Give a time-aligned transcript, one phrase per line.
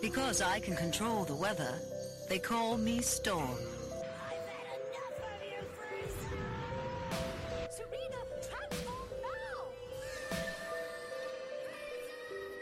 [0.00, 1.74] Because I can control the weather,
[2.30, 3.50] they call me Storm.
[3.50, 6.30] I've had enough of you, Frieza!
[7.70, 8.16] Serena,
[8.48, 9.10] transform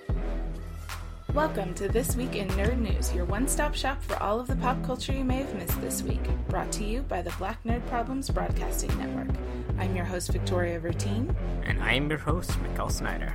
[0.09, 1.33] now!
[1.33, 4.57] Welcome to This Week in Nerd News, your one stop shop for all of the
[4.57, 6.29] pop culture you may have missed this week.
[6.49, 9.33] Brought to you by the Black Nerd Problems Broadcasting Network.
[9.79, 11.33] I'm your host, Victoria Vertine.
[11.63, 13.33] And I'm your host, Mikkel Snyder.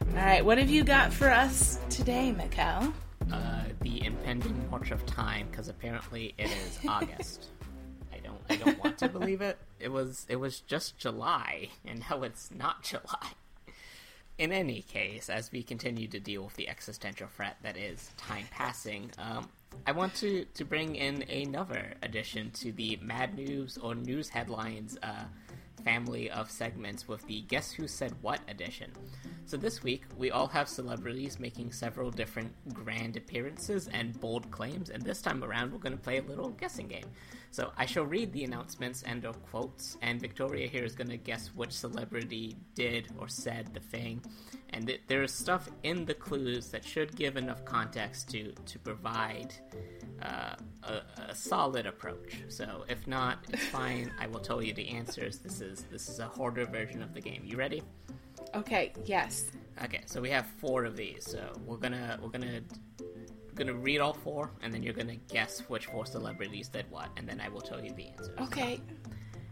[0.00, 2.92] All right, what have you got for us today, Mikkel?
[3.32, 7.46] Uh, the impending march of time, because apparently it is August.
[8.12, 9.58] I don't, I don't want to believe it.
[9.78, 13.32] It was, it was just July, and now it's not July.
[14.38, 18.46] In any case, as we continue to deal with the existential threat that is time
[18.50, 19.48] passing, um,
[19.86, 24.98] I want to, to bring in another addition to the Mad News or News Headlines
[25.02, 25.24] uh,
[25.84, 28.92] family of segments with the Guess Who Said What edition.
[29.46, 34.90] So this week, we all have celebrities making several different grand appearances and bold claims,
[34.90, 37.06] and this time around, we're going to play a little guessing game.
[37.52, 41.16] So I shall read the announcements and or quotes, and Victoria here is going to
[41.16, 44.22] guess which celebrity did or said the thing.
[44.70, 48.78] And th- there is stuff in the clues that should give enough context to to
[48.78, 49.52] provide
[50.22, 52.42] uh, a, a solid approach.
[52.48, 54.12] So if not, it's fine.
[54.20, 55.38] I will tell you the answers.
[55.38, 57.42] This is this is a harder version of the game.
[57.44, 57.82] You ready?
[58.54, 59.46] Okay, yes.
[59.84, 61.24] Okay, so we have four of these.
[61.24, 62.60] So we're gonna we're gonna
[63.60, 67.28] gonna read all four, and then you're gonna guess which four celebrities did what, and
[67.28, 68.34] then I will tell you the answer.
[68.40, 68.80] Okay.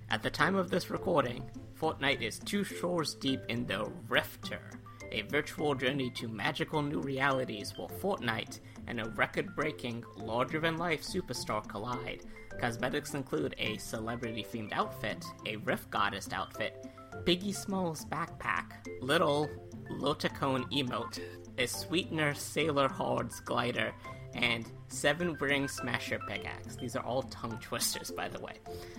[0.09, 4.71] At the time of this recording, Fortnite is two shores deep in the Rift Tour,
[5.13, 10.79] a virtual journey to magical new realities where Fortnite and a record breaking, larger than
[10.79, 12.23] life superstar collide.
[12.59, 16.87] Cosmetics include a celebrity themed outfit, a Rift Goddess outfit,
[17.27, 19.51] Piggy Smallz backpack, little
[19.91, 21.21] Lotacone emote,
[21.59, 23.93] a Sweetener Sailor Hordes glider,
[24.35, 26.77] and Seven Ring Smasher pickaxe.
[26.77, 28.55] These are all tongue twisters, by the way.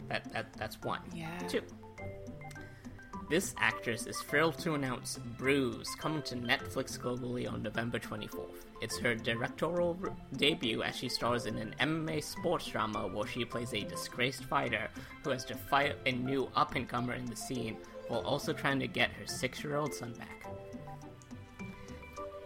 [0.08, 1.02] That, that that's one.
[1.14, 1.38] Yeah.
[1.48, 1.62] Two.
[3.30, 8.66] This actress is thrilled to announce Bruised coming to Netflix globally on November 24th.
[8.82, 13.46] It's her directorial re- debut as she stars in an MMA sports drama where she
[13.46, 14.90] plays a disgraced fighter
[15.24, 18.80] who has to fight a new up and comer in the scene while also trying
[18.80, 20.48] to get her six year old son back.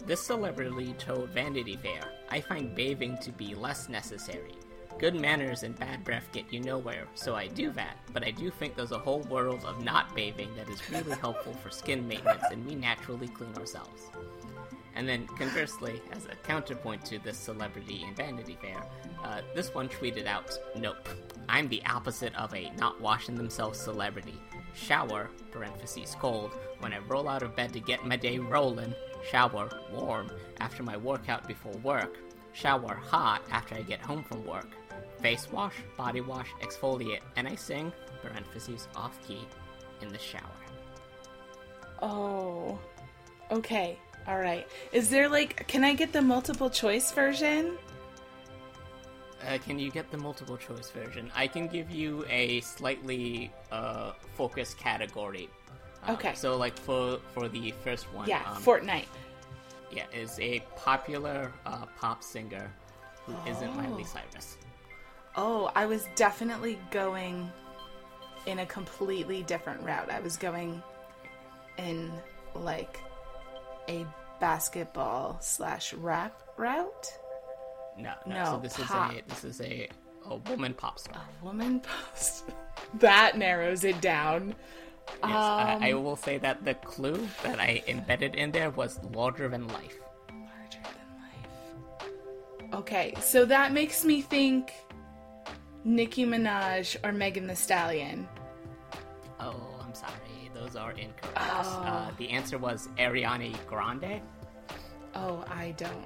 [0.05, 4.55] This celebrity told Vanity Fair, I find bathing to be less necessary.
[4.99, 8.51] Good manners and bad breath get you nowhere, so I do that, but I do
[8.51, 12.43] think there's a whole world of not bathing that is really helpful for skin maintenance
[12.51, 14.09] and we naturally clean ourselves.
[14.95, 18.83] And then, conversely, as a counterpoint to this celebrity in Vanity Fair,
[19.23, 21.07] uh, this one tweeted out, Nope,
[21.47, 24.39] I'm the opposite of a not washing themselves celebrity.
[24.75, 28.93] Shower, parentheses cold, when I roll out of bed to get my day rolling.
[29.29, 30.29] Shower, warm,
[30.59, 32.17] after my workout before work.
[32.51, 34.69] Shower, hot, after I get home from work.
[35.21, 37.91] Face wash, body wash, exfoliate, and I sing,
[38.21, 39.47] parentheses off key,
[40.01, 40.41] in the shower.
[42.01, 42.77] Oh.
[43.51, 43.97] Okay.
[44.27, 44.67] All right.
[44.91, 47.77] Is there like can I get the multiple choice version?
[49.47, 51.29] Uh, can you get the multiple choice version?
[51.35, 55.49] I can give you a slightly uh, focused category.
[56.07, 56.33] Um, Okay.
[56.35, 59.05] So, like for for the first one, Yeah, um, Fortnite.
[59.91, 62.71] yeah, is a popular uh, pop singer
[63.25, 64.07] who not Miley Oh.
[64.07, 64.57] Cyrus.
[65.35, 67.49] Oh, I was definitely going
[68.45, 70.11] in a completely different route.
[70.11, 70.81] I was going
[71.77, 72.11] in
[72.53, 72.99] like
[73.89, 74.05] a
[74.39, 77.07] basketball slash rap route.
[77.97, 78.35] No, no.
[78.35, 79.13] No, so this pop.
[79.13, 79.89] is a this is a
[80.25, 81.21] a woman pop star.
[81.41, 82.45] A Woman post.
[82.99, 84.55] that narrows it down.
[85.07, 88.99] Yes, I, I Um, will say that the clue that I embedded in there was
[89.13, 89.97] larger than life.
[90.29, 92.09] Larger than
[92.69, 92.73] life.
[92.73, 94.71] Okay, so that makes me think
[95.83, 98.27] Nicki Minaj or Megan Thee Stallion.
[99.39, 100.13] Oh, I'm sorry,
[100.53, 101.37] those are incorrect.
[101.37, 101.83] Oh.
[101.85, 104.21] Uh, the answer was Ariana Grande.
[105.15, 106.05] Oh, I don't.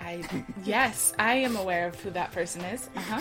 [0.00, 0.24] I
[0.64, 2.88] yes, I am aware of who that person is.
[2.96, 3.20] Uh huh.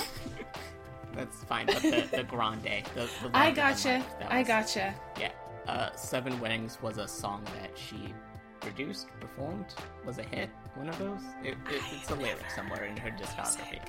[1.16, 2.84] That's fine, but the, the Grande.
[2.96, 4.04] The, the I gotcha.
[4.30, 4.94] I was- gotcha.
[5.20, 5.32] Yeah.
[5.68, 8.14] Uh, Seven Weddings was a song that she
[8.60, 9.66] produced, performed,
[10.06, 10.50] was a hit.
[10.76, 11.20] One of those.
[11.44, 13.80] It, it, it's a lyric somewhere in her discography.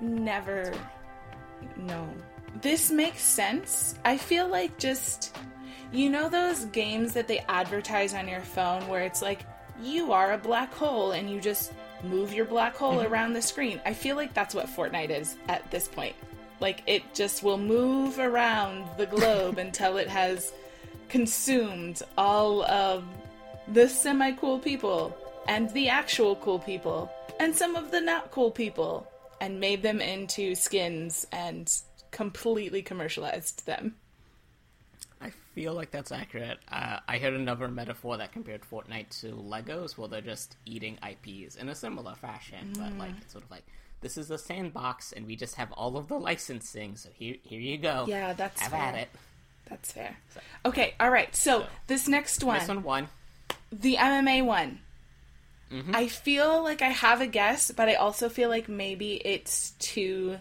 [0.00, 0.72] Never.
[1.76, 2.08] No.
[2.62, 3.96] This makes sense.
[4.04, 5.36] I feel like just.
[5.92, 9.40] You know those games that they advertise on your phone where it's like,
[9.82, 11.72] you are a black hole and you just
[12.04, 13.12] move your black hole mm-hmm.
[13.12, 13.80] around the screen?
[13.84, 16.16] I feel like that's what Fortnite is at this point.
[16.60, 20.52] Like, it just will move around the globe until it has
[21.08, 23.04] consumed all of
[23.72, 25.16] the semi cool people
[25.48, 27.10] and the actual cool people
[27.40, 29.10] and some of the not cool people
[29.40, 31.72] and made them into skins and
[32.10, 33.94] completely commercialized them.
[35.60, 36.58] I feel like that's accurate.
[36.72, 41.56] Uh, I heard another metaphor that compared Fortnite to Legos, where they're just eating IPs
[41.56, 43.64] in a similar fashion, but like it's sort of like
[44.00, 46.96] this is a sandbox, and we just have all of the licensing.
[46.96, 48.06] So here, here you go.
[48.08, 48.80] Yeah, that's have fair.
[48.80, 49.08] at it.
[49.68, 50.16] That's fair.
[50.64, 51.36] Okay, all right.
[51.36, 53.08] So, this next one, This one won.
[53.70, 54.80] the MMA one.
[55.70, 55.94] Mm-hmm.
[55.94, 60.38] I feel like I have a guess, but I also feel like maybe it's too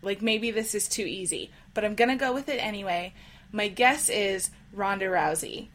[0.00, 1.50] like maybe this is too easy.
[1.74, 3.14] But I'm going to go with it anyway.
[3.52, 5.68] My guess is Ronda Rousey.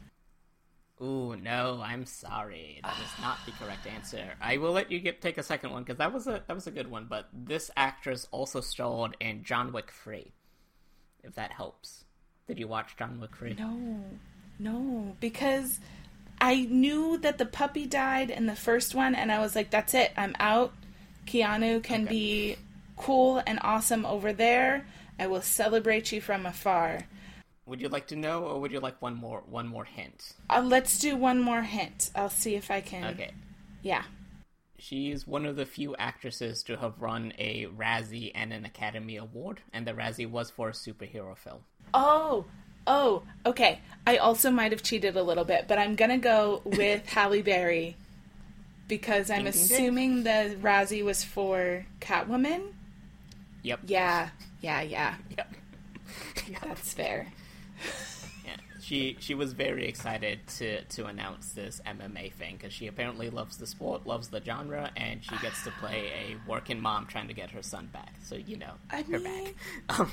[1.02, 2.80] Ooh, no, I'm sorry.
[2.84, 4.34] That is not the correct answer.
[4.42, 6.66] I will let you get take a second one because that was a that was
[6.66, 7.06] a good one.
[7.08, 10.32] But this actress also starred in John Wick Free.
[11.24, 12.06] If that helps.
[12.48, 13.56] Did you watch John Wick Free?
[13.60, 14.00] No.
[14.60, 15.80] No, because
[16.42, 19.94] I knew that the puppy died in the first one and I was like that's
[19.94, 20.12] it.
[20.18, 20.74] I'm out.
[21.28, 22.10] Keanu can Okay.
[22.10, 22.56] be
[22.96, 24.88] cool and awesome over there.
[25.20, 27.06] I will celebrate you from afar.
[27.68, 30.34] Would you like to know, or would you like one more one more hint?
[30.50, 32.10] Uh, let's do one more hint.
[32.16, 33.04] I'll see if I can.
[33.14, 33.32] Okay.
[33.82, 34.04] Yeah.
[34.80, 39.60] She's one of the few actresses to have run a Razzie and an Academy Award,
[39.74, 41.60] and the Razzie was for a superhero film.
[41.94, 42.46] Oh,
[42.86, 43.80] oh, okay.
[44.06, 47.98] I also might have cheated a little bit, but I'm gonna go with Halle Berry
[48.88, 52.62] because I'm assuming the Razzie was for Catwoman.
[53.64, 53.82] Yep.
[53.88, 54.30] Yeah,
[54.62, 55.16] yeah, yeah.
[55.38, 55.54] Yep.
[56.64, 57.28] That's fair.
[58.88, 63.58] She she was very excited to to announce this MMA thing because she apparently loves
[63.58, 67.34] the sport, loves the genre, and she gets to play a working mom trying to
[67.34, 68.14] get her son back.
[68.24, 69.56] So you know, I her mean, back.
[70.00, 70.12] Um,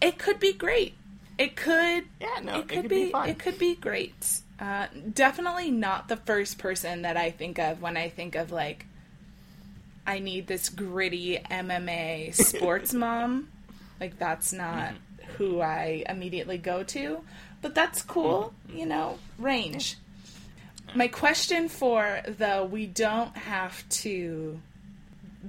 [0.00, 0.94] it could be great.
[1.38, 2.04] It could.
[2.20, 3.04] Yeah, no, it it could could be.
[3.04, 3.28] be fun.
[3.28, 4.40] It could be great.
[4.58, 8.86] Uh, definitely not the first person that I think of when I think of like,
[10.04, 13.50] I need this gritty MMA sports mom.
[14.00, 14.94] Like that's not
[15.38, 17.22] who I immediately go to,
[17.62, 18.52] but that's cool.
[18.68, 19.96] You know, range.
[20.94, 24.60] My question for the we don't have to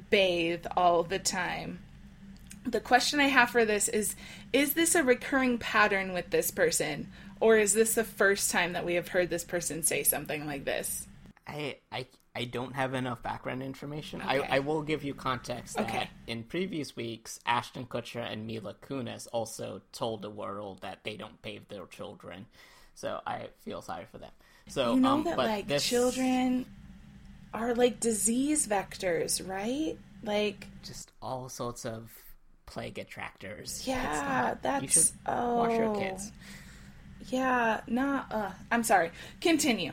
[0.10, 1.80] bathe all the time
[2.66, 4.16] the question I have for this is
[4.54, 7.10] Is this a recurring pattern with this person?
[7.40, 10.66] Or is this the first time that we have heard this person say something like
[10.66, 11.08] this?
[11.48, 14.22] I I I don't have enough background information.
[14.22, 14.42] Okay.
[14.42, 16.10] I I will give you context that Okay.
[16.28, 21.42] in previous weeks, Ashton Kutcher and Mila Kunis also told the world that they don't
[21.42, 22.45] bathe their children.
[22.95, 24.31] So I feel sorry for them.
[24.68, 26.66] So You know um, that, but like, this, children
[27.54, 29.98] are like disease vectors, right?
[30.24, 32.12] Like, just all sorts of
[32.66, 33.86] plague attractors.
[33.86, 34.94] Yeah, not- you that's.
[35.07, 35.56] should oh.
[35.57, 36.31] wash your kids.
[37.27, 38.31] Yeah, not.
[38.31, 39.12] Uh, I'm sorry.
[39.42, 39.92] Continue.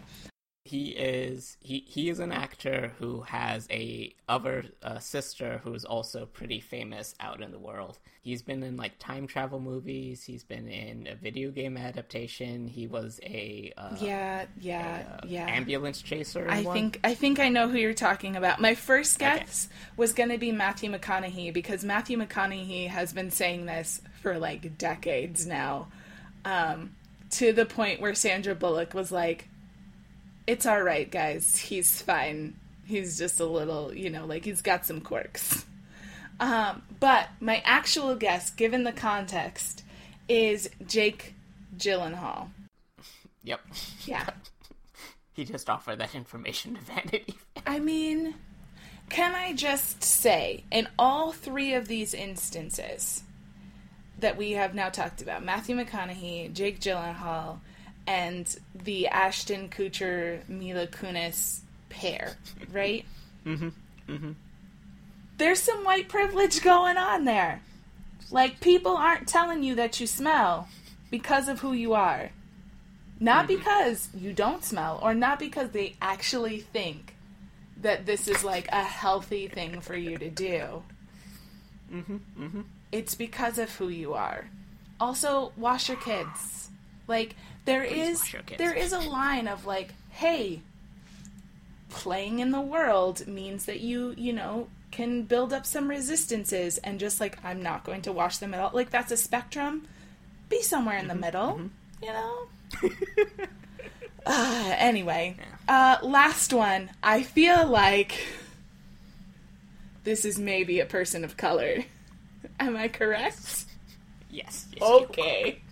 [0.68, 6.26] He is he he is an actor who has a other uh, sister who's also
[6.26, 7.98] pretty famous out in the world.
[8.22, 10.22] He's been in like time travel movies.
[10.24, 12.68] He's been in a video game adaptation.
[12.68, 15.46] He was a uh, Yeah, yeah, uh, yeah.
[15.48, 16.46] ambulance chaser.
[16.48, 16.74] I one.
[16.74, 18.60] think I think I know who you're talking about.
[18.60, 19.38] My first Okay.
[19.38, 24.38] guess was going to be Matthew McConaughey because Matthew McConaughey has been saying this for
[24.38, 25.88] like decades now,
[26.44, 26.90] um,
[27.30, 29.48] to the point where Sandra Bullock was like,
[30.48, 31.56] "It's all right, guys.
[31.56, 32.56] He's fine.
[32.86, 35.64] He's just a little, you know, like he's got some quirks."
[36.40, 39.84] Um, but my actual guess, given the context,
[40.28, 41.34] is Jake
[41.76, 42.48] Gyllenhaal.
[43.44, 43.60] Yep.
[44.06, 44.26] Yeah.
[45.32, 47.34] he just offered that information to Vanity.
[47.66, 48.34] I mean,
[49.08, 53.22] can I just say, in all three of these instances
[54.18, 57.58] that we have now talked about Matthew McConaughey, Jake Gyllenhaal,
[58.08, 61.60] and the Ashton Kutcher Mila Kunis
[61.90, 62.36] pair,
[62.72, 63.04] right?
[63.44, 63.68] mm-hmm.
[64.08, 64.32] Mm-hmm.
[65.36, 67.60] There's some white privilege going on there.
[68.30, 70.68] Like, people aren't telling you that you smell
[71.10, 72.30] because of who you are.
[73.20, 77.14] Not because you don't smell, or not because they actually think
[77.82, 80.82] that this is like a healthy thing for you to do.
[81.92, 82.60] Mm-hmm,
[82.90, 84.46] It's because of who you are.
[84.98, 86.70] Also, wash your kids.
[87.06, 87.34] Like
[87.68, 88.58] there Please is wash your kids.
[88.58, 90.60] there is a line of like, hey,
[91.90, 96.98] playing in the world means that you you know can build up some resistances, and
[96.98, 98.70] just like I'm not going to wash them at all.
[98.72, 99.86] Like that's a spectrum.
[100.48, 101.60] Be somewhere in the middle,
[102.02, 102.48] you know.
[104.26, 105.34] Uh, anyway,
[105.68, 106.90] uh, last one.
[107.02, 108.26] I feel like
[110.04, 111.84] this is maybe a person of color.
[112.60, 113.64] Am I correct?
[114.30, 114.66] Yes.
[114.70, 114.82] yes.
[114.82, 115.62] Okay.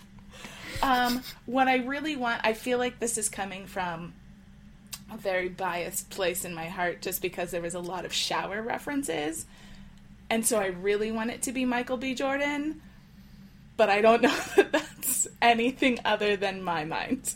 [0.82, 4.14] Um, what I really want, I feel like this is coming from
[5.12, 8.62] a very biased place in my heart just because there was a lot of shower
[8.62, 9.46] references.
[10.28, 12.14] And so I really want it to be Michael B.
[12.14, 12.80] Jordan,
[13.76, 17.34] but I don't know that that's anything other than my mind.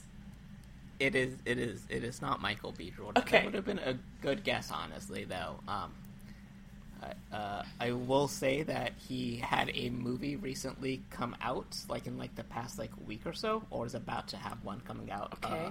[0.99, 1.35] It is.
[1.47, 1.83] It is.
[1.89, 2.93] It is not Michael B.
[2.95, 3.23] Jordan.
[3.23, 3.39] Okay.
[3.39, 5.25] That would have been a good guess, honestly.
[5.25, 5.93] Though, um,
[7.33, 12.35] uh, I will say that he had a movie recently come out, like in like
[12.37, 15.35] the past like week or so, or is about to have one coming out.
[15.45, 15.67] Okay.
[15.67, 15.71] uh,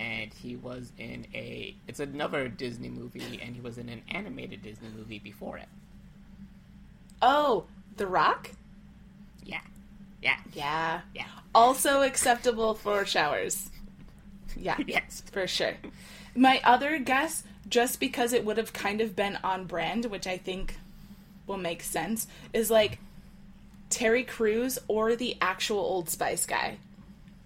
[0.00, 1.74] and he was in a.
[1.86, 5.68] It's another Disney movie, and he was in an animated Disney movie before it.
[7.20, 7.64] Oh,
[7.96, 8.50] The Rock?
[9.44, 9.60] Yeah.
[10.22, 10.36] Yeah.
[10.54, 11.00] Yeah.
[11.14, 11.26] Yeah.
[11.54, 13.70] Also acceptable for showers.
[14.56, 14.76] Yeah.
[14.88, 15.22] Yes.
[15.30, 15.74] For sure.
[16.34, 20.36] My other guess, just because it would have kind of been on brand, which I
[20.36, 20.76] think
[21.46, 22.98] will make sense, is like
[23.90, 26.78] Terry Crews or the actual Old Spice guy.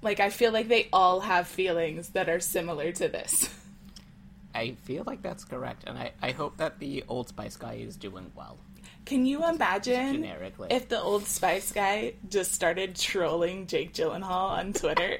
[0.00, 3.48] Like, I feel like they all have feelings that are similar to this.
[4.54, 7.96] I feel like that's correct, and I, I hope that the Old Spice guy is
[7.96, 8.58] doing well.
[9.04, 10.68] Can you imagine generically.
[10.70, 15.18] if the Old Spice guy just started trolling Jake Gyllenhaal on Twitter?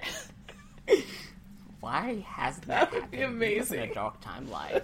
[1.83, 3.23] Why hasn't That that, would happened?
[3.23, 3.81] In amazing.
[3.81, 4.83] a dark timeline.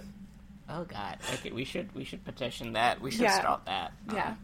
[0.69, 1.17] oh God.
[1.35, 3.01] Okay, we should we should petition that.
[3.01, 3.39] We should Yeah.
[3.39, 3.93] start that.
[4.13, 4.35] Yeah.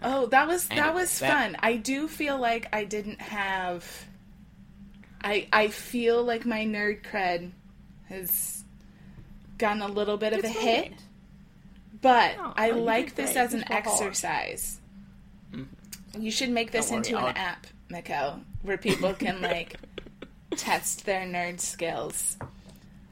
[0.00, 1.56] Um, oh, that was that was that- fun.
[1.60, 3.84] I do feel like I didn't have.
[5.22, 7.50] I I feel like my nerd cred
[8.08, 8.64] has
[9.58, 10.96] gotten a little bit of a hit, fine.
[12.00, 13.42] but No, I oh, no, like this great.
[13.42, 13.86] as an hard.
[13.86, 14.80] exercise.
[15.52, 16.22] Mm-hmm.
[16.22, 19.76] You should make this into worry, an I'll- app, Mikko, where people can like
[20.52, 22.36] test their nerd skills.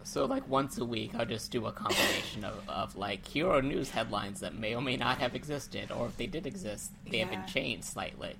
[0.05, 3.91] So like once a week, I'll just do a combination of, of like hero news
[3.91, 7.31] headlines that may or may not have existed, or if they did exist, they have
[7.31, 8.35] been changed slightly.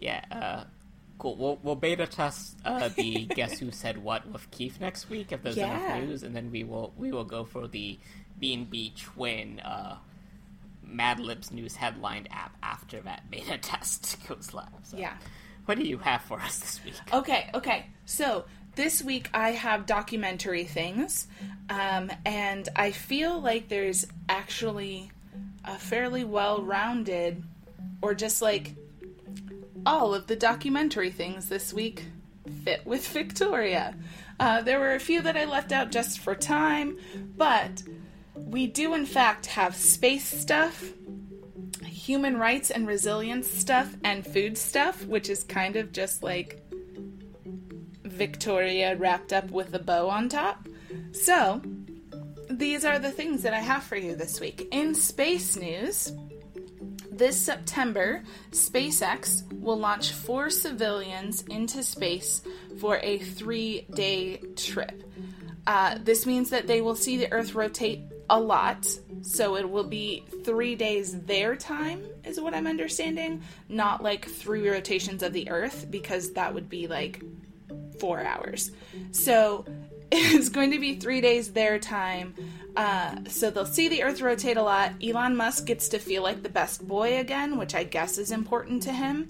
[0.00, 0.24] Yeah.
[0.30, 0.64] Uh,
[1.18, 1.36] cool.
[1.36, 5.42] We'll we'll beta test uh, the guess who said what with Keith next week if
[5.42, 5.76] there's Yeah.
[5.96, 7.98] enough news, and then we will we will go for the
[8.40, 9.60] B and B twin.
[9.60, 9.96] Uh,
[10.84, 14.66] Mad Libs news headline app after that beta test goes live.
[14.82, 15.14] So, Yeah.
[15.64, 16.94] What do you have for us this week?
[17.12, 17.86] Okay, okay.
[18.04, 21.28] So this week I have documentary things,
[21.70, 25.10] um, and I feel like there's actually
[25.64, 27.44] a fairly well rounded,
[28.00, 28.74] or just like
[29.86, 32.04] all of the documentary things this week
[32.64, 33.94] fit with Victoria.
[34.40, 36.98] Uh, there were a few that I left out just for time,
[37.36, 37.82] but
[38.34, 40.92] we do in fact have space stuff
[42.02, 46.60] human rights and resilience stuff and food stuff, which is kind of just like
[48.04, 50.66] Victoria wrapped up with a bow on top.
[51.12, 51.62] So,
[52.50, 54.66] these are the things that I have for you this week.
[54.72, 56.12] In space news,
[57.10, 62.42] this September, SpaceX will launch four civilians into space
[62.80, 65.04] for a three day trip.
[65.68, 68.86] Uh, this means that they will see the Earth rotate a lot,
[69.22, 74.68] so it will be three days their time, is what I'm understanding, not like three
[74.68, 77.22] rotations of the Earth, because that would be like
[77.98, 78.70] four hours.
[79.10, 79.64] So
[80.12, 82.34] it's going to be three days their time.
[82.76, 84.92] Uh, so they'll see the Earth rotate a lot.
[85.02, 88.82] Elon Musk gets to feel like the best boy again, which I guess is important
[88.84, 89.28] to him.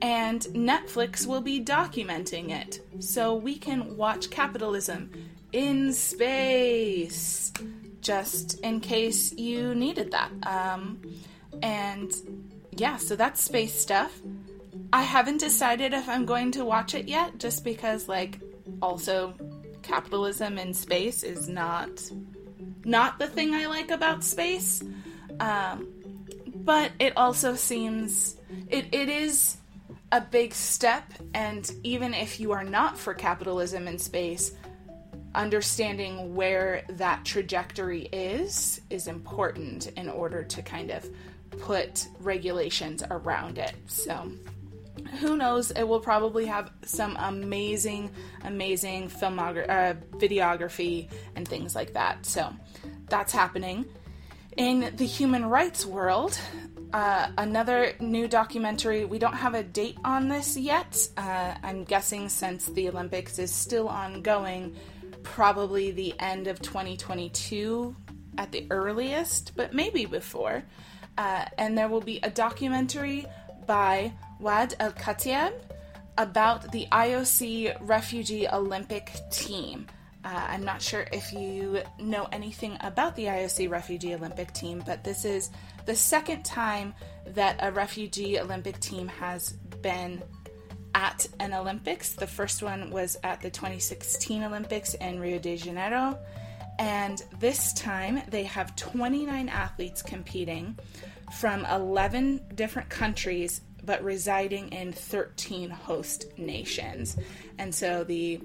[0.00, 2.80] And Netflix will be documenting it.
[3.00, 5.10] So we can watch capitalism
[5.52, 7.52] in space,
[8.04, 10.30] just in case you needed that.
[10.46, 11.02] Um,
[11.62, 12.12] and
[12.70, 14.20] yeah, so that's space stuff.
[14.92, 18.38] I haven't decided if I'm going to watch it yet, just because, like,
[18.80, 19.34] also
[19.82, 21.90] capitalism in space is not
[22.84, 24.82] not the thing I like about space.
[25.40, 25.88] Um,
[26.54, 28.36] but it also seems
[28.68, 29.56] it, it is
[30.12, 34.52] a big step, and even if you are not for capitalism in space,
[35.34, 41.08] understanding where that trajectory is is important in order to kind of
[41.58, 43.74] put regulations around it.
[43.86, 44.32] So
[45.20, 45.70] who knows?
[45.70, 48.10] It will probably have some amazing,
[48.44, 52.24] amazing filmogra- uh, videography and things like that.
[52.26, 52.52] So
[53.08, 53.84] that's happening.
[54.56, 56.38] In the human rights world,
[56.92, 59.04] uh, another new documentary.
[59.04, 61.08] We don't have a date on this yet.
[61.16, 64.76] Uh, I'm guessing since the Olympics is still ongoing,
[65.24, 67.96] probably the end of 2022
[68.38, 70.62] at the earliest, but maybe before.
[71.18, 73.26] Uh, and there will be a documentary
[73.66, 75.52] by Waad al-Kateab
[76.18, 79.86] about the IOC Refugee Olympic Team.
[80.24, 85.04] Uh, I'm not sure if you know anything about the IOC Refugee Olympic Team, but
[85.04, 85.50] this is
[85.86, 86.94] the second time
[87.26, 89.52] that a refugee Olympic team has
[89.82, 90.22] been
[90.94, 92.10] at an Olympics.
[92.10, 96.18] The first one was at the 2016 Olympics in Rio de Janeiro.
[96.78, 100.78] And this time they have 29 athletes competing
[101.32, 107.16] from 11 different countries, but residing in 13 host nations.
[107.58, 108.40] And so the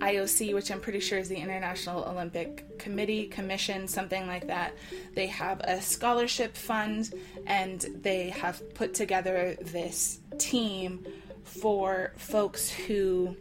[0.00, 4.74] IOC, which I'm pretty sure is the International Olympic Committee, Commission, something like that.
[5.14, 7.14] They have a scholarship fund
[7.46, 11.04] and they have put together this team
[11.44, 13.36] for folks who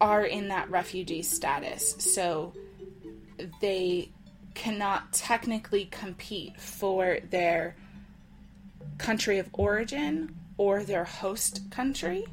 [0.00, 1.94] are in that refugee status.
[1.98, 2.54] So
[3.60, 4.10] they
[4.54, 7.76] cannot technically compete for their
[8.98, 12.26] country of origin or their host country,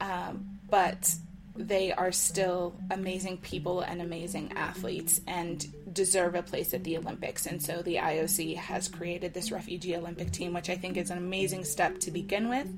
[0.00, 1.14] um, but
[1.56, 7.46] they are still amazing people and amazing athletes and deserve a place at the Olympics.
[7.46, 11.18] And so the IOC has created this refugee Olympic team, which I think is an
[11.18, 12.68] amazing step to begin with.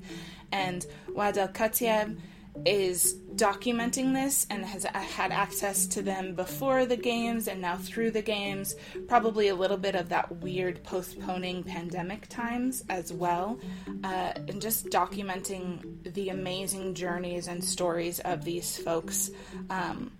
[0.51, 2.17] And Waad al-Kateab
[2.65, 8.11] is documenting this and has had access to them before the games and now through
[8.11, 8.75] the games.
[9.07, 13.59] Probably a little bit of that weird postponing pandemic times as well.
[14.03, 19.31] Uh, and just documenting the amazing journeys and stories of these folks.
[19.69, 20.11] Um,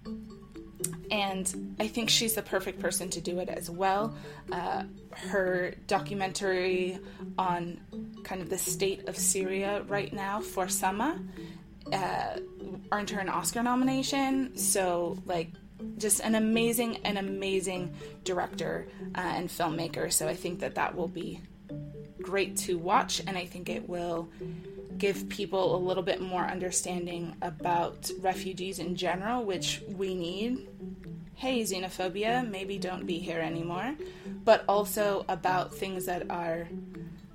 [1.12, 4.16] and I think she's the perfect person to do it as well.
[4.52, 7.00] Uh, her documentary
[7.38, 7.80] on
[8.24, 11.20] kind of the state of Syria right now for Sama
[11.92, 12.40] uh,
[12.92, 14.58] earned her an Oscar nomination.
[14.58, 15.52] So, like,
[15.98, 20.12] just an amazing, an amazing director uh, and filmmaker.
[20.12, 21.42] So, I think that that will be
[22.22, 24.30] great to watch, and I think it will
[24.98, 30.68] give people a little bit more understanding about refugees in general, which we need.
[31.36, 33.96] Hey, xenophobia, maybe don't be here anymore,
[34.44, 36.68] but also about things that are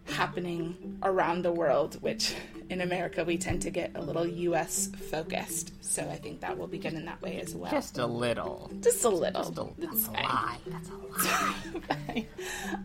[0.06, 2.34] happening around the world, which
[2.70, 5.72] in America we tend to get a little US focused.
[5.84, 7.70] So I think that will be good in that way as well.
[7.70, 8.70] Just a little.
[8.80, 9.42] Just a little.
[9.42, 10.56] Just a, that's a lie.
[10.66, 12.26] That's a lie.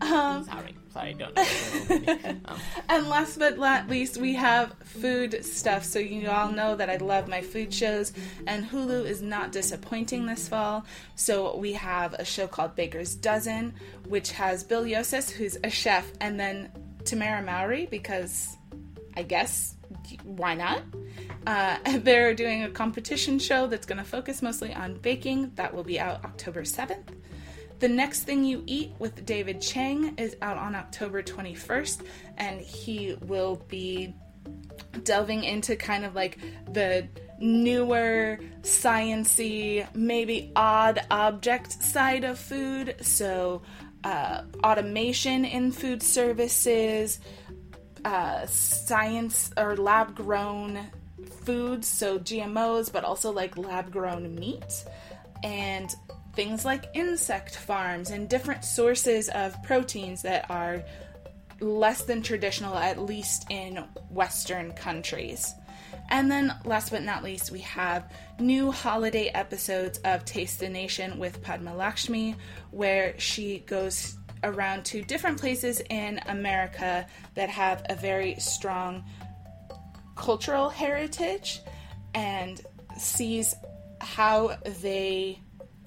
[0.00, 0.74] um, sorry.
[0.92, 1.38] Sorry, don't.
[2.46, 2.58] um,
[2.88, 5.84] and last but not least, we have food stuff.
[5.84, 8.12] So you all know that I love my food shows,
[8.46, 10.84] and Hulu is not disappointing this fall.
[11.14, 13.74] So we have a show called Baker's Dozen,
[14.08, 16.70] which has Bill Yosses, who's a chef, and then
[17.04, 18.56] Tamera Mowry, because
[19.16, 19.75] I guess
[20.24, 20.82] why not?
[21.46, 25.52] Uh, they're doing a competition show that's going to focus mostly on baking.
[25.54, 27.08] That will be out October 7th.
[27.78, 32.02] The Next Thing You Eat with David Chang is out on October 21st,
[32.38, 34.14] and he will be
[35.02, 36.38] delving into kind of like
[36.72, 37.06] the
[37.38, 42.96] newer, sciency, maybe odd object side of food.
[43.02, 43.62] So,
[44.04, 47.20] uh, automation in food services,
[48.06, 50.78] uh, science or lab grown
[51.44, 54.84] foods, so GMOs, but also like lab grown meat,
[55.42, 55.92] and
[56.34, 60.84] things like insect farms and different sources of proteins that are
[61.58, 65.52] less than traditional, at least in Western countries.
[66.08, 71.18] And then, last but not least, we have new holiday episodes of Taste the Nation
[71.18, 72.36] with Padma Lakshmi,
[72.70, 79.04] where she goes around to different places in America that have a very strong
[80.14, 81.60] cultural heritage
[82.14, 82.60] and
[82.98, 83.54] sees
[84.00, 85.38] how they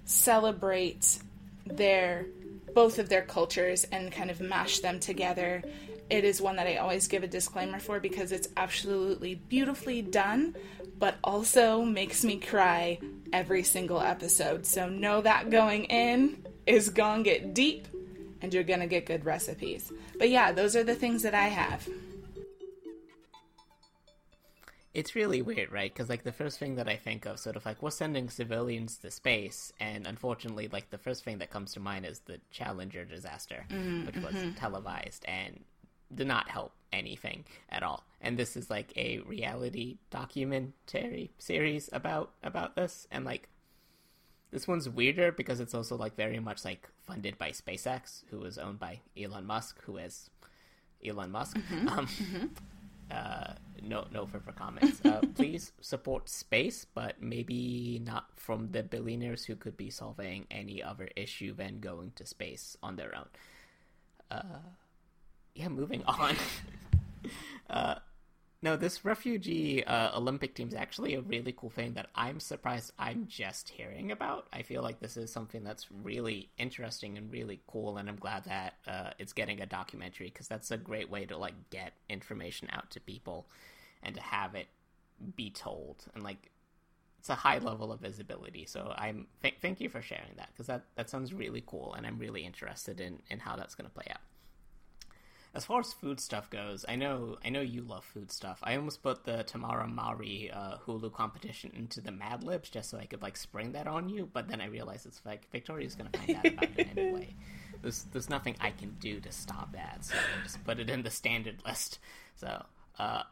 [0.06, 1.20] celebrate
[1.66, 2.26] their
[2.74, 5.64] both of their cultures and kind of mash them together.
[6.10, 10.56] It is one that I always give a disclaimer for because it's absolutely beautifully done,
[10.98, 13.00] but also makes me cry
[13.34, 14.66] every single episode.
[14.66, 17.88] So know that going in is gonna get deep
[18.42, 19.92] and you're gonna get good recipes.
[20.18, 21.88] But yeah, those are the things that I have.
[24.94, 25.94] It's really weird, right?
[25.94, 28.98] Because like the first thing that I think of, sort of like we're sending civilians
[28.98, 33.06] to space, and unfortunately, like the first thing that comes to mind is the Challenger
[33.06, 34.56] disaster, mm-hmm, which was mm-hmm.
[34.56, 35.64] televised and
[36.14, 38.04] did not help anything at all.
[38.20, 43.48] And this is like a reality documentary series about about this, and like
[44.52, 48.58] this one's weirder because it's also like very much like funded by SpaceX, who is
[48.58, 50.30] owned by Elon Musk, who is
[51.06, 51.58] Elon Musk.
[51.88, 52.08] Um,
[53.12, 55.02] uh, no, no further comments.
[55.06, 60.82] Uh, please support space, but maybe not from the billionaires who could be solving any
[60.82, 63.28] other issue than going to space on their own.
[64.32, 64.60] Uh,
[65.54, 66.36] yeah, moving on.
[68.62, 72.92] no, this refugee uh, Olympic team is actually a really cool thing that I'm surprised
[73.00, 74.48] I'm just hearing about.
[74.52, 78.44] I feel like this is something that's really interesting and really cool, and I'm glad
[78.46, 82.68] that uh, it's getting a documentary because that's a great way to like get information
[82.74, 83.48] out to people.
[84.04, 84.68] and to have it
[85.36, 86.52] be told and like
[87.20, 88.66] it's a high level of visibility.
[88.66, 92.08] So I'm th- thank you for sharing that because that that sounds really cool, and
[92.08, 94.22] I'm really interested in in how that's going to play out.
[95.54, 98.60] As far as food stuff goes, I know I know you love food stuff.
[98.62, 103.00] I almost put the Tamera Mowry uh, Hulu competition into the Mad Libs just so
[103.00, 106.12] I could like spring that on you, but then I realized it's like Victoria's going
[106.12, 107.34] to find out about it anyway.
[107.82, 111.02] There's there's nothing I can do to stop that, so I just put it in
[111.02, 112.00] the standard list.
[112.36, 112.66] So,
[112.98, 113.24] uh,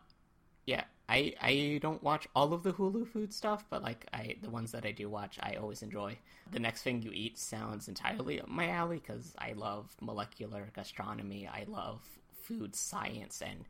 [0.66, 4.50] yeah, I I don't watch all of the Hulu food stuff, but like I the
[4.50, 6.18] ones that I do watch, I always enjoy.
[6.52, 11.48] The next thing you eat sounds entirely up my alley because I love molecular gastronomy.
[11.48, 12.02] I love
[12.44, 13.66] food science and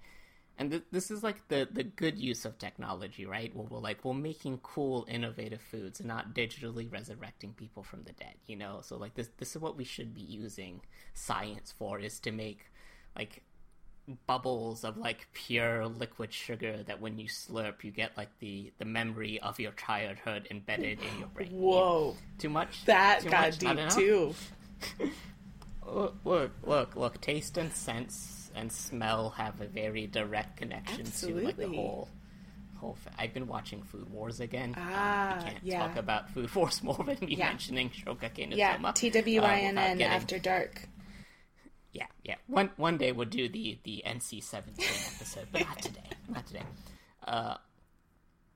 [0.60, 3.56] and th- this is like the the good use of technology, right?
[3.56, 8.36] We're like we're making cool, innovative foods and not digitally resurrecting people from the dead.
[8.48, 10.82] You know, so like this this is what we should be using
[11.14, 12.72] science for is to make
[13.16, 13.44] like
[14.26, 18.86] bubbles of like pure liquid sugar that when you slurp you get like the the
[18.86, 23.60] memory of your childhood embedded in your brain Whoa, too much that Too got much?
[23.60, 24.34] Deep too.
[25.86, 31.34] look look look look taste and sense and smell have a very direct connection to
[31.42, 32.10] like the whole
[32.78, 35.80] whole fa- i've been watching food wars again Um, Ah, we can't yeah.
[35.80, 37.48] talk about food wars more than me Yeah.
[37.50, 40.88] mentioning Shokugeki no Yeah, uh, TWINN getting- after dark.
[41.98, 42.36] Yeah, yeah.
[42.48, 46.10] One one day we'll do the the NC seventeen episode, but not today.
[46.30, 46.64] Not today.
[47.26, 47.56] Uh,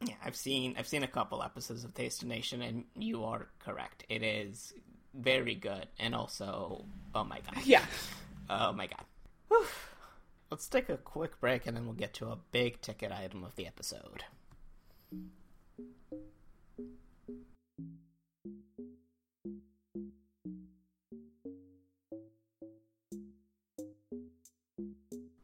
[0.05, 3.47] yeah, I've seen I've seen a couple episodes of Taste of Nation, and you are
[3.59, 4.05] correct.
[4.09, 4.73] It is
[5.13, 7.83] very good, and also, oh my god, Yeah.
[8.49, 9.03] oh my god.
[9.49, 9.65] Whew.
[10.49, 13.55] Let's take a quick break, and then we'll get to a big ticket item of
[13.55, 14.23] the episode.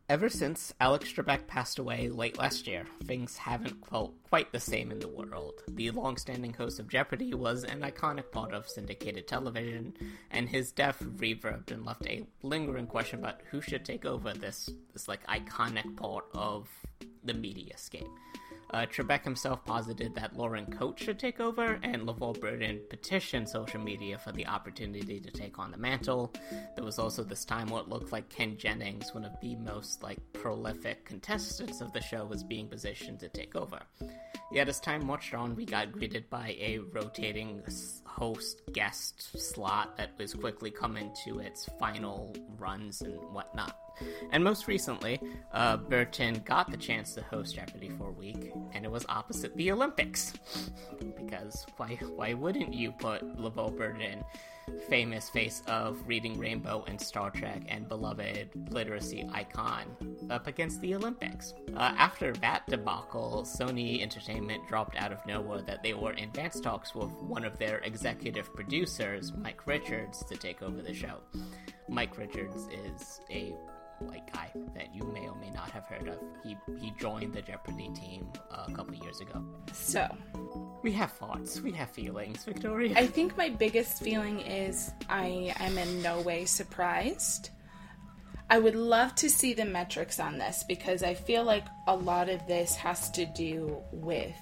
[0.10, 4.90] Ever since Alex Trebek passed away late last year, things haven't felt quite the same
[4.90, 5.64] in the world.
[5.68, 9.94] The long-standing host of Jeopardy was an iconic part of syndicated television,
[10.32, 14.70] and his death reverbed and left a lingering question about who should take over this
[14.94, 16.70] this like iconic part of
[17.26, 18.08] the media mediascape.
[18.72, 23.80] Uh, Trebek himself posited that Laura Coates should take over, and LeVar Burton petitioned social
[23.80, 26.34] media for the opportunity to take on the mantle.
[26.76, 30.20] There was also this time it looked like Ken Jennings, one of the most like
[30.34, 33.80] prolific contestants of the show, was being positioned to take over.
[34.52, 37.62] Yet as time marched on, we got greeted by a rotating
[38.06, 43.78] host guest slot that was quickly coming to its final runs and whatnot.
[44.32, 45.20] And most recently,
[45.54, 49.56] uh, Burton got the chance to host Jeopardy for a week, and it was opposite
[49.56, 50.34] the Olympics.
[51.16, 54.24] because why why wouldn't you put LeVar Burton,
[54.90, 59.86] famous face of Reading Rainbow and Star Trek and beloved literacy icon,
[60.30, 61.54] up against the Olympics?
[61.76, 66.64] Uh, after that debacle, Sony Entertainment dropped out of nowhere that they were in advanced
[66.64, 71.20] talks with one of their executive producers, Mike Richards, to take over the show.
[71.90, 73.54] Mike Richards is a
[74.00, 76.20] white guy that you may or may not have heard of.
[76.44, 79.44] He he joined the Jeopardy team uh, a couple years ago.
[79.74, 80.08] So,
[80.84, 82.94] We have thoughts, we have feelings, Victoria.
[82.96, 87.50] I think my biggest feeling is I am in no way surprised.
[88.50, 92.30] I would love to see the metrics on this because I feel like a lot
[92.30, 94.36] of this has to do with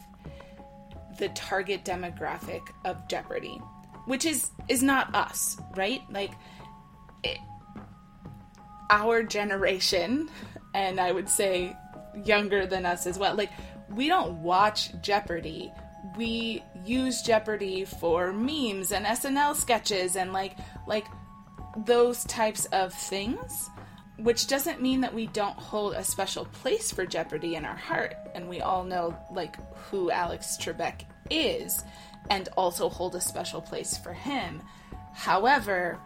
[1.18, 3.60] the target demographic of Jeopardy,
[4.06, 6.02] which is is not us, right?
[6.12, 6.32] Like
[7.24, 7.39] it,
[8.89, 10.30] our generation
[10.74, 11.76] and I would say
[12.24, 13.36] younger than us as well.
[13.36, 13.52] Like
[13.89, 15.71] we don't watch Jeopardy.
[16.17, 21.06] We use Jeopardy for memes and SNL sketches and like like
[21.86, 23.69] those types of things,
[24.17, 28.15] which doesn't mean that we don't hold a special place for Jeopardy in our heart
[28.34, 29.58] and we all know like
[29.89, 31.84] who Alex Trebek is
[32.30, 34.62] and also hold a special place for him.
[35.13, 36.00] However,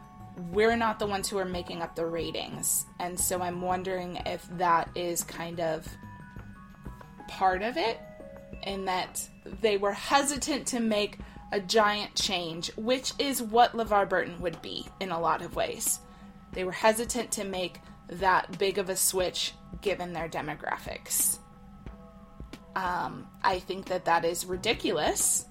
[0.51, 2.85] we're not the ones who are making up the ratings.
[2.99, 5.87] And so I'm wondering if that is kind of
[7.27, 7.99] part of it,
[8.63, 9.27] in that
[9.61, 11.17] they were hesitant to make
[11.51, 15.99] a giant change, which is what LeVar Burton would be in a lot of ways.
[16.53, 21.39] They were hesitant to make that big of a switch given their demographics.
[22.75, 25.45] Um, I think that that is ridiculous.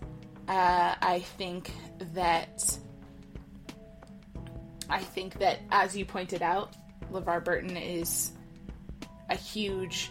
[0.47, 1.73] Uh, I think
[2.15, 2.79] that
[4.89, 6.75] I think that, as you pointed out,
[7.13, 8.33] LeVar Burton is
[9.31, 10.11] a huge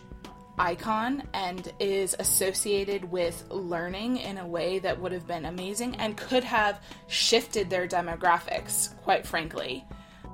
[0.60, 6.18] icon and is associated with learning in a way that would have been amazing and
[6.18, 9.86] could have shifted their demographics, quite frankly.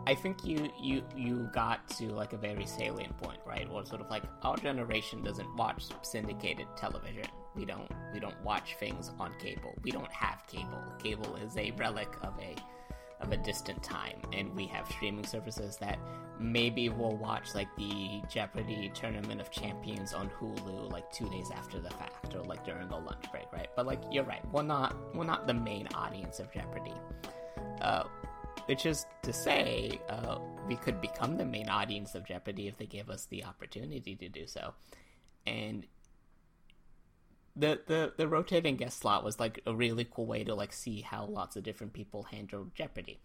[0.06, 3.68] I think you you you got to like a very salient point, right?
[3.72, 7.26] Or sort of like our generation doesn't watch syndicated television.
[7.56, 9.74] We don't we don't watch things on cable.
[9.82, 10.84] We don't have cable.
[11.02, 12.56] Cable is a relic of a
[13.24, 15.98] of a distant time, and we have streaming services that
[16.40, 21.80] maybe we'll watch like the Jeopardy Tournament of Champions on Hulu like two days after
[21.80, 23.70] the fact, or like during the lunch break, right?
[23.76, 26.96] But like you're right, we're not we're not the main audience of Jeopardy.
[27.82, 28.04] Uh,
[28.66, 32.86] which is to say, uh, we could become the main audience of Jeopardy if they
[32.86, 34.74] gave us the opportunity to do so.
[35.46, 35.86] And
[37.56, 41.02] the the the rotating guest slot was like a really cool way to like see
[41.02, 43.20] how lots of different people handle Jeopardy.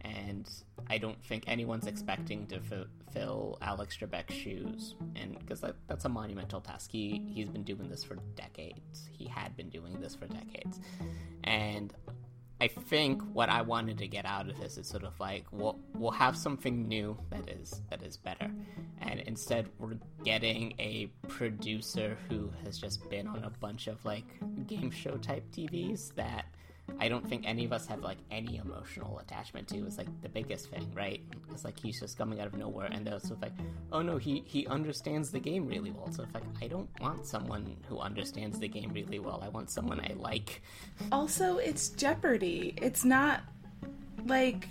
[0.00, 0.48] And
[0.88, 6.04] I don't think anyone's expecting to f- fill Alex Trebek's shoes, and because that, that's
[6.04, 6.90] a monumental task.
[6.92, 9.08] He he's been doing this for decades.
[9.12, 10.80] He had been doing this for decades,
[11.44, 11.94] and
[12.64, 15.78] I think what I wanted to get out of this is sort of like we'll
[15.92, 18.50] we'll have something new that is that is better,
[19.02, 24.24] and instead we're getting a producer who has just been on a bunch of like
[24.66, 26.46] game show type TVs that
[27.00, 29.86] I don't think any of us have like any emotional attachment to.
[29.86, 31.20] Is like the biggest thing, right?
[31.50, 33.52] It's like he's just coming out of nowhere, and of like,
[33.92, 36.10] oh no, he he understands the game really well.
[36.12, 39.42] So it's like I don't want someone who understands the game really well.
[39.44, 40.62] I want someone I like.
[41.10, 42.74] Also, it's Jeopardy.
[42.76, 43.42] It's not
[44.26, 44.68] like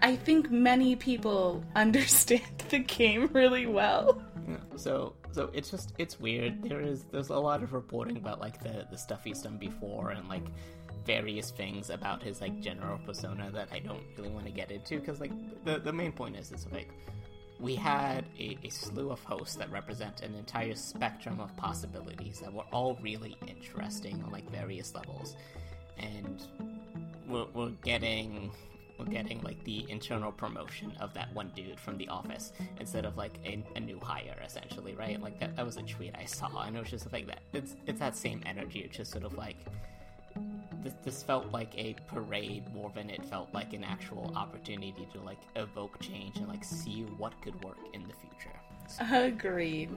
[0.00, 4.22] I think many people understand the game really well.
[4.48, 6.62] Yeah, So so it's just it's weird.
[6.62, 10.10] There is there's a lot of reporting about like the the stuff he's done before
[10.10, 10.44] and like
[11.04, 14.98] various things about his like general persona that I don't really want to get into
[15.00, 15.32] because like
[15.64, 16.88] the the main point is it's like
[17.62, 22.52] we had a, a slew of hosts that represent an entire spectrum of possibilities that
[22.52, 25.36] were all really interesting on like various levels.
[25.96, 26.42] And
[27.28, 28.50] we're, we're getting
[28.98, 33.16] we're getting like the internal promotion of that one dude from the office instead of
[33.16, 35.20] like a, a new hire essentially right?
[35.20, 37.74] Like that, that was a tweet i saw and it was just like that it's
[37.86, 39.56] it's that same energy it's just sort of like
[40.82, 45.20] this, this felt like a parade more than it felt like an actual opportunity to
[45.20, 48.58] like evoke change and like see what could work in the future
[49.00, 49.90] Agreed.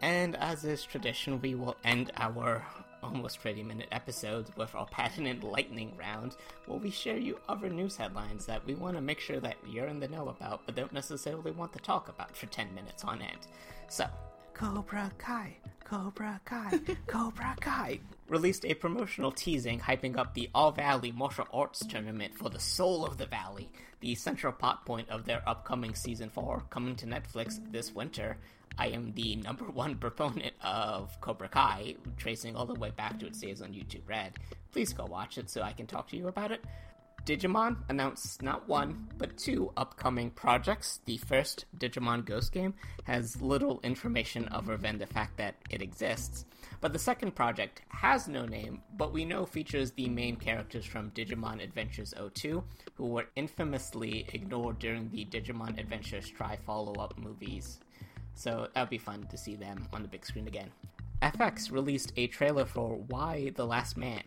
[0.00, 2.64] And as is tradition, we will end our
[3.02, 6.36] almost 30 minute episodes with our patented lightning round,
[6.66, 9.86] where we share you other news headlines that we want to make sure that you're
[9.86, 13.20] in the know about, but don't necessarily want to talk about for 10 minutes on
[13.20, 13.46] end.
[13.88, 14.06] So,
[14.52, 21.12] Cobra Kai, Cobra Kai, Cobra Kai released a promotional teasing hyping up the All Valley
[21.12, 23.68] Martial Arts Tournament for the Soul of the Valley,
[24.00, 28.38] the central plot point of their upcoming season 4, coming to Netflix this winter.
[28.78, 33.26] I am the number one proponent of Cobra Kai, tracing all the way back to
[33.26, 34.38] its days on YouTube Red.
[34.72, 36.64] Please go watch it so I can talk to you about it.
[37.24, 41.00] Digimon announced not one, but two upcoming projects.
[41.06, 46.44] The first, Digimon Ghost Game, has little information other than the fact that it exists.
[46.82, 51.12] But the second project has no name, but we know features the main characters from
[51.12, 52.62] Digimon Adventures 02,
[52.94, 57.80] who were infamously ignored during the Digimon Adventures Tri follow up movies.
[58.34, 60.70] So that would be fun to see them on the big screen again.
[61.22, 64.24] FX released a trailer for Y: The Last Man,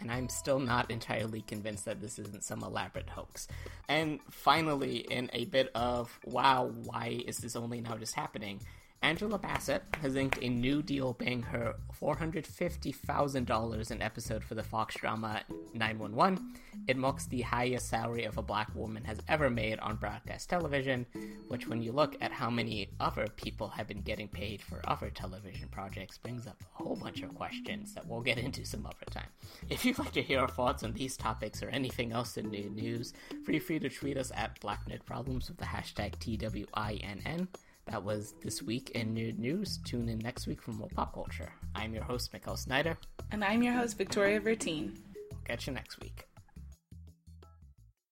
[0.00, 3.48] and I'm still not entirely convinced that this isn't some elaborate hoax.
[3.88, 8.60] And finally, in a bit of wow, why is this only now just happening?
[9.02, 14.94] Angela Bassett has inked a new deal paying her $450,000 an episode for the Fox
[14.96, 15.40] drama
[15.72, 16.54] 911.
[16.86, 21.06] It marks the highest salary of a black woman has ever made on broadcast television,
[21.48, 25.08] which, when you look at how many other people have been getting paid for other
[25.08, 29.06] television projects, brings up a whole bunch of questions that we'll get into some other
[29.10, 29.28] time.
[29.70, 32.68] If you'd like to hear our thoughts on these topics or anything else in the
[32.68, 33.14] news,
[33.46, 37.48] feel free to tweet us at Black Nerd Problems with the hashtag TWINN.
[37.90, 39.80] That was this week in Nerd News.
[39.84, 41.52] Tune in next week for more pop culture.
[41.74, 42.96] I'm your host, Mikkel Snyder.
[43.32, 44.96] And I'm your host, Victoria Vertine.
[45.44, 46.29] Catch you next week.